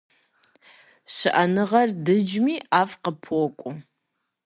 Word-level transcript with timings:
Шыӏэныгъэр 1.13 1.89
дыджми, 2.05 2.55
ӏэфӏ 2.69 2.95
къыпокӏуэ. 3.03 3.71